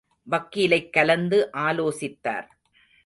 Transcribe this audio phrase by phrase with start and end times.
[0.31, 2.47] வக்கீலைக் கலந்து ஆலோசித்தார்.